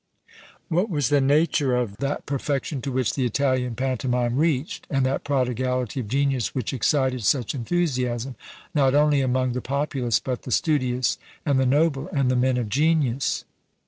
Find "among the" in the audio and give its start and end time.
9.21-9.61